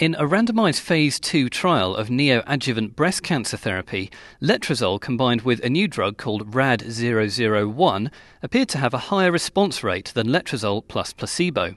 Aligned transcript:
In 0.00 0.14
a 0.14 0.24
randomized 0.24 0.80
phase 0.80 1.20
2 1.20 1.50
trial 1.50 1.94
of 1.94 2.08
neoadjuvant 2.08 2.96
breast 2.96 3.22
cancer 3.22 3.58
therapy, 3.58 4.10
letrozole 4.40 4.98
combined 4.98 5.42
with 5.42 5.62
a 5.62 5.68
new 5.68 5.86
drug 5.86 6.16
called 6.16 6.52
RAD001 6.52 8.10
appeared 8.42 8.70
to 8.70 8.78
have 8.78 8.94
a 8.94 9.10
higher 9.12 9.30
response 9.30 9.84
rate 9.84 10.10
than 10.14 10.28
letrozole 10.28 10.88
plus 10.88 11.12
placebo. 11.12 11.76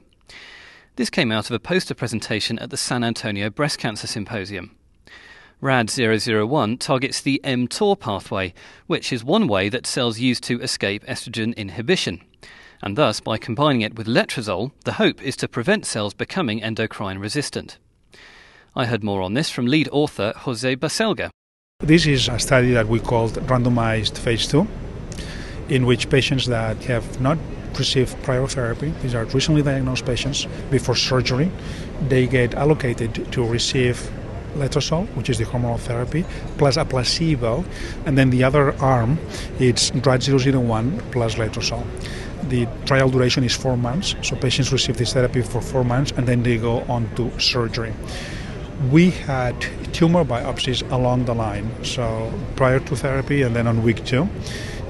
This 0.95 1.09
came 1.09 1.33
out 1.33 1.49
of 1.49 1.51
a 1.51 1.59
poster 1.59 1.93
presentation 1.93 2.57
at 2.59 2.69
the 2.69 2.77
San 2.77 3.03
Antonio 3.03 3.49
Breast 3.49 3.77
Cancer 3.77 4.07
Symposium. 4.07 4.73
RAD001 5.61 6.79
targets 6.79 7.19
the 7.19 7.41
mTOR 7.43 7.99
pathway, 7.99 8.53
which 8.87 9.11
is 9.11 9.25
one 9.25 9.49
way 9.49 9.67
that 9.67 9.85
cells 9.85 10.19
use 10.19 10.39
to 10.39 10.61
escape 10.61 11.05
estrogen 11.07 11.53
inhibition. 11.57 12.21
And 12.81 12.95
thus, 12.97 13.19
by 13.19 13.37
combining 13.37 13.81
it 13.81 13.95
with 13.97 14.07
letrozole, 14.07 14.71
the 14.85 14.93
hope 14.93 15.21
is 15.21 15.35
to 15.35 15.49
prevent 15.49 15.85
cells 15.85 16.13
becoming 16.13 16.63
endocrine 16.63 17.19
resistant. 17.19 17.79
I 18.75 18.85
heard 18.85 19.03
more 19.03 19.21
on 19.21 19.35
this 19.35 19.51
from 19.51 19.67
lead 19.67 19.87
author 19.91 20.33
Jose 20.35 20.75
Baselga. 20.77 21.29
This 21.81 22.07
is 22.07 22.27
a 22.27 22.39
study 22.39 22.71
that 22.71 22.87
we 22.87 22.99
called 22.99 23.33
randomized 23.45 24.17
phase 24.17 24.47
2, 24.47 24.67
in 25.69 25.85
which 25.85 26.09
patients 26.09 26.47
that 26.47 26.83
have 26.85 27.21
not 27.21 27.37
received 27.77 28.19
prior 28.23 28.47
therapy, 28.47 28.91
these 29.03 29.13
are 29.13 29.25
recently 29.25 29.61
diagnosed 29.61 30.07
patients, 30.07 30.47
before 30.71 30.95
surgery, 30.95 31.51
they 32.07 32.25
get 32.25 32.55
allocated 32.55 33.31
to 33.31 33.45
receive 33.45 34.09
letrozole, 34.55 35.05
which 35.15 35.29
is 35.29 35.37
the 35.37 35.45
hormonal 35.45 35.79
therapy, 35.79 36.25
plus 36.57 36.75
a 36.75 36.83
placebo, 36.83 37.63
and 38.07 38.17
then 38.17 38.31
the 38.31 38.43
other 38.43 38.73
arm, 38.81 39.19
it's 39.59 39.91
RAD001 39.91 41.11
plus 41.11 41.35
letrozole. 41.35 41.85
The 42.49 42.67
trial 42.85 43.09
duration 43.09 43.43
is 43.43 43.55
four 43.55 43.77
months, 43.77 44.15
so 44.23 44.35
patients 44.35 44.73
receive 44.73 44.97
this 44.97 45.13
therapy 45.13 45.43
for 45.43 45.61
four 45.61 45.83
months 45.83 46.11
and 46.17 46.27
then 46.27 46.41
they 46.41 46.57
go 46.57 46.79
on 46.89 47.07
to 47.17 47.39
surgery 47.39 47.93
we 48.91 49.11
had 49.11 49.55
tumor 49.93 50.25
biopsies 50.25 50.89
along 50.91 51.25
the 51.25 51.33
line, 51.33 51.69
so 51.83 52.31
prior 52.55 52.79
to 52.79 52.95
therapy 52.95 53.41
and 53.41 53.55
then 53.55 53.67
on 53.67 53.83
week 53.83 54.03
two. 54.05 54.27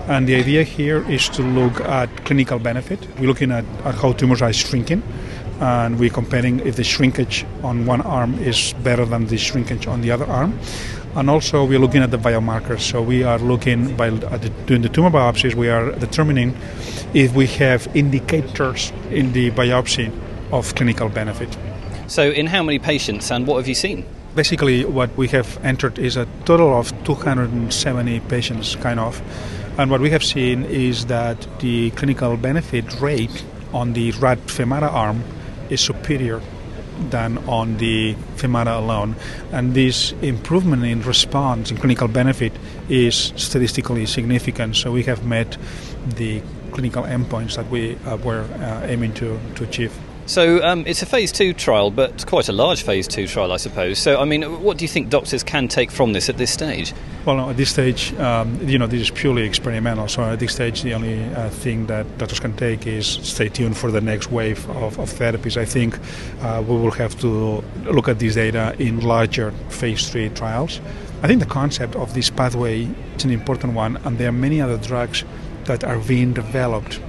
And 0.08 0.28
the 0.28 0.36
idea 0.36 0.64
here 0.64 1.10
is 1.10 1.30
to 1.30 1.42
look 1.42 1.80
at 1.82 2.26
clinical 2.26 2.60
benefit. 2.60 3.00
We're 3.20 3.28
looking 3.28 3.52
at, 3.52 3.66
at 3.86 3.96
how 3.96 4.14
tumors 4.14 4.42
are 4.42 4.52
shrinking, 4.52 5.02
and 5.62 5.98
we're 5.98 6.10
comparing 6.10 6.60
if 6.62 6.76
the 6.76 6.84
shrinkage 6.84 7.46
on 7.64 7.86
one 7.86 8.02
arm 8.02 8.38
is 8.40 8.74
better 8.84 9.06
than 9.06 9.28
the 9.28 9.38
shrinkage 9.38 9.88
on 9.88 10.02
the 10.02 10.12
other 10.12 10.26
arm. 10.26 10.60
And 11.16 11.30
also, 11.30 11.64
we're 11.64 11.80
looking 11.80 12.02
at 12.02 12.10
the 12.12 12.18
biomarkers. 12.18 12.82
So 12.82 13.02
we 13.02 13.24
are 13.24 13.38
looking 13.38 13.96
by 13.96 14.10
the, 14.10 14.50
doing 14.66 14.82
the 14.82 14.90
tumor 14.90 15.12
biopsies. 15.12 15.54
We 15.54 15.70
are 15.70 15.92
determining 15.92 16.58
if 17.14 17.36
we 17.36 17.46
have 17.48 17.88
indicators 17.96 18.92
in 19.12 19.32
the 19.32 19.52
biopsy 19.52 20.12
of 20.52 20.74
clinical 20.76 21.10
benefit. 21.10 21.56
So, 22.08 22.30
in 22.30 22.48
how 22.48 22.64
many 22.64 22.80
patients 22.80 23.32
and 23.32 23.48
what 23.48 23.58
have 23.58 23.68
you 23.68 23.76
seen? 23.76 24.06
Basically, 24.36 24.84
what 24.84 25.16
we 25.16 25.28
have 25.30 25.64
entered 25.64 26.00
is 26.00 26.18
a 26.18 26.28
total 26.46 26.78
of 26.78 26.92
270 27.04 28.20
patients, 28.22 28.76
kind 28.76 29.00
of. 29.00 29.22
And 29.78 29.90
what 29.90 30.02
we 30.02 30.10
have 30.10 30.24
seen 30.24 30.66
is 30.66 31.06
that 31.08 31.48
the 31.60 31.92
clinical 31.92 32.38
benefit 32.38 33.00
rate 33.02 33.44
on 33.74 33.94
the 33.94 34.12
RAD 34.12 34.40
Femara 34.48 34.92
arm 34.92 35.24
is 35.70 35.82
superior 35.82 36.42
than 37.10 37.38
on 37.48 37.78
the 37.78 38.16
Femara 38.36 38.78
alone. 38.78 39.16
And 39.52 39.74
this 39.74 40.12
improvement 40.22 40.84
in 40.84 41.02
response 41.02 41.72
in 41.72 41.78
clinical 41.78 42.08
benefit 42.08 42.54
is 42.90 43.34
statistically 43.36 44.06
significant. 44.06 44.76
So 44.76 44.92
we 44.92 45.04
have 45.04 45.26
met 45.26 45.58
the 46.06 46.42
clinical 46.72 47.04
endpoints 47.04 47.56
that 47.56 47.70
we 47.70 47.96
uh, 48.06 48.18
were 48.18 48.42
uh, 48.42 48.86
aiming 48.88 49.14
to, 49.16 49.40
to 49.56 49.64
achieve. 49.64 49.98
So 50.26 50.64
um, 50.64 50.86
it's 50.88 51.02
a 51.02 51.06
phase 51.06 51.34
two 51.34 51.54
trial, 51.54 51.92
but 51.92 52.26
quite 52.26 52.48
a 52.48 52.54
large 52.54 52.84
phase 52.84 53.08
two 53.08 53.28
trial, 53.28 53.52
I 53.52 53.58
suppose. 53.58 54.00
So, 54.00 54.22
I 54.22 54.26
mean, 54.26 54.64
what 54.64 54.78
do 54.78 54.86
you 54.86 54.90
think 54.90 55.10
doctors 55.10 55.44
can 55.44 55.68
take 55.68 55.92
from 55.92 56.14
this 56.14 56.30
at 56.30 56.38
this 56.38 56.50
stage? 56.50 56.94
Well, 57.26 57.50
at 57.50 57.58
this 57.58 57.70
stage, 57.70 58.14
um, 58.16 58.58
you 58.68 58.78
know, 58.78 58.88
this 58.88 59.02
is 59.02 59.12
purely 59.12 59.44
experimental. 59.44 60.08
So 60.08 60.24
at 60.24 60.40
this 60.40 60.54
stage, 60.54 60.82
the 60.82 60.94
only 60.94 61.24
uh, 61.26 61.50
thing 61.50 61.88
that 61.88 62.06
doctors 62.18 62.40
can 62.40 62.56
take 62.56 62.88
is 62.88 63.06
stay 63.06 63.50
tuned 63.50 63.78
for 63.78 63.92
the 63.92 64.02
next 64.02 64.32
wave 64.32 64.70
of, 64.72 64.98
of 64.98 65.10
therapies. 65.10 65.58
I 65.58 65.66
think 65.66 66.00
uh, 66.42 66.64
we 66.66 66.76
will 66.76 66.92
have 66.92 67.20
to 67.20 67.62
look 67.84 68.08
at 68.08 68.20
this 68.20 68.36
data 68.36 68.76
in 68.80 69.02
larger 69.02 69.52
phase 69.70 70.10
three 70.10 70.30
trials. 70.30 70.80
I 71.22 71.28
think 71.28 71.42
the 71.42 71.46
concept 71.46 71.96
of 71.96 72.14
this 72.14 72.30
pathway 72.30 72.88
is 73.16 73.26
an 73.26 73.32
important 73.32 73.74
one, 73.74 73.98
and 74.06 74.18
there 74.18 74.30
are 74.30 74.34
many 74.34 74.62
other 74.62 74.78
drugs 74.78 75.24
that 75.66 75.84
are 75.84 76.00
being 76.00 76.34
developed 76.34 77.00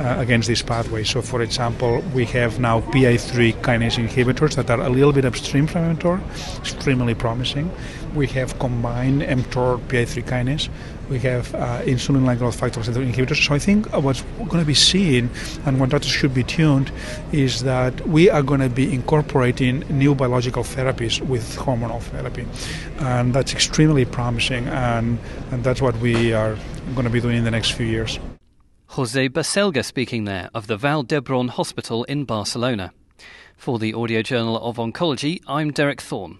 uh, 0.00 0.16
against 0.18 0.48
this 0.48 0.62
pathway. 0.62 1.04
So, 1.04 1.22
for 1.22 1.42
example, 1.42 2.02
we 2.14 2.24
have 2.26 2.60
now 2.60 2.80
PI3 2.80 3.54
kinase 3.62 4.06
inhibitors 4.06 4.54
that 4.56 4.70
are 4.70 4.80
a 4.80 4.88
little 4.88 5.12
bit 5.12 5.24
upstream 5.24 5.66
from 5.66 5.96
mTOR, 5.96 6.20
extremely 6.58 7.14
promising. 7.14 7.70
We 8.14 8.26
have 8.28 8.58
combined 8.58 9.22
mTOR 9.22 9.78
PI3 9.88 10.22
kinase. 10.24 10.68
We 11.08 11.18
have 11.20 11.54
uh, 11.54 11.82
insulin-like 11.82 12.38
growth 12.38 12.58
factor 12.58 12.80
receptor 12.80 13.00
inhibitors. 13.00 13.46
So 13.46 13.54
I 13.54 13.58
think 13.58 13.92
what's 13.92 14.22
going 14.38 14.60
to 14.60 14.64
be 14.64 14.74
seen 14.74 15.30
and 15.64 15.78
what 15.78 15.90
doctors 15.90 16.10
should 16.10 16.34
be 16.34 16.42
tuned 16.42 16.90
is 17.32 17.62
that 17.62 18.06
we 18.08 18.28
are 18.28 18.42
going 18.42 18.60
to 18.60 18.68
be 18.68 18.92
incorporating 18.92 19.80
new 19.88 20.14
biological 20.14 20.62
therapies 20.62 21.20
with 21.20 21.56
hormonal 21.56 22.02
therapy, 22.02 22.46
and 22.98 23.32
that's 23.32 23.52
extremely 23.52 24.04
promising. 24.04 24.66
And 24.68 25.18
and 25.52 25.62
that's 25.62 25.80
what 25.80 25.96
we 25.98 26.32
are 26.32 26.56
going 26.94 27.04
to 27.04 27.10
be 27.10 27.20
doing 27.20 27.36
in 27.36 27.44
the 27.44 27.50
next 27.50 27.72
few 27.72 27.86
years. 27.86 28.18
Jose 28.90 29.28
Baselga 29.28 29.84
speaking 29.84 30.24
there 30.24 30.48
of 30.54 30.68
the 30.68 30.76
Vall 30.76 31.02
d'Hebron 31.02 31.48
Hospital 31.48 32.04
in 32.04 32.24
Barcelona. 32.24 32.92
For 33.56 33.78
the 33.78 33.92
Audio 33.92 34.22
Journal 34.22 34.58
of 34.58 34.76
Oncology, 34.76 35.40
I'm 35.46 35.70
Derek 35.70 36.00
Thorne. 36.00 36.38